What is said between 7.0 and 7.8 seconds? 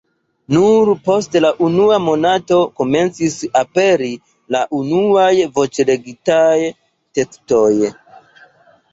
tekstoj.